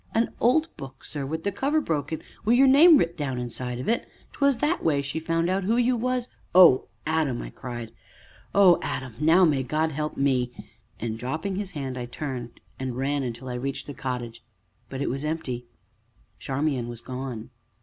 [0.15, 3.77] "A old book, sir, wi' the cover broke, and wi' your name writ down inside
[3.77, 7.51] of it; 'twas that way as she found out who you was" "Oh, Adam!" I
[7.51, 7.91] cried.
[8.55, 9.13] "Oh, Adam!
[9.19, 10.51] now may God help me!"
[10.99, 14.43] And, dropping his hand, I turned and ran until I reached the cottage;
[14.89, 15.67] but it was empty,
[16.39, 17.51] Charmian was gone.